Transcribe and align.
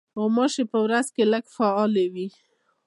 غوماشې 0.19 0.63
په 0.71 0.77
ورځ 0.85 1.07
کې 1.15 1.23
لږ 1.33 1.43
فعالې 1.55 2.05
وي. 2.13 2.27